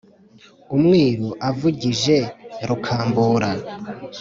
[0.75, 2.17] umwiru avugije
[2.67, 3.49] rukambura